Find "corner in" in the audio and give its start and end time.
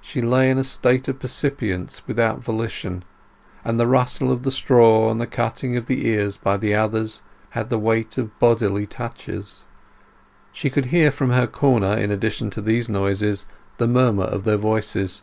11.46-12.10